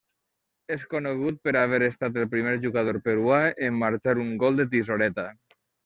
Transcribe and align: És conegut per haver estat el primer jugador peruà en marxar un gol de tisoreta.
És 0.75 0.85
conegut 0.93 1.37
per 1.49 1.53
haver 1.59 1.81
estat 1.89 2.17
el 2.23 2.27
primer 2.33 2.55
jugador 2.65 3.01
peruà 3.11 3.39
en 3.69 3.81
marxar 3.87 4.19
un 4.27 4.37
gol 4.47 4.63
de 4.63 4.71
tisoreta. 4.77 5.33